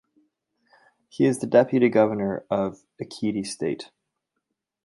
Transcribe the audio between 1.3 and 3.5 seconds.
the deputy governor of Ekiti